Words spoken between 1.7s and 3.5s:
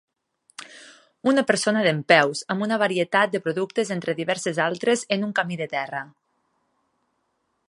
dempeus, amb una varietat de